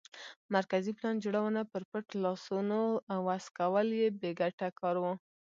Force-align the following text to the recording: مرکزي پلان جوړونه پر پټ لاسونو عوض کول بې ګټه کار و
مرکزي 0.55 0.91
پلان 0.97 1.15
جوړونه 1.23 1.61
پر 1.71 1.83
پټ 1.91 2.05
لاسونو 2.23 2.79
عوض 3.15 3.43
کول 3.57 3.87
بې 4.19 4.31
ګټه 4.41 4.67
کار 4.79 4.95
و 5.01 5.05